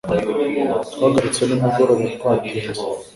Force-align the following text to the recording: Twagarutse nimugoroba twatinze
Twagarutse 0.93 1.41
nimugoroba 1.45 2.03
twatinze 2.15 2.81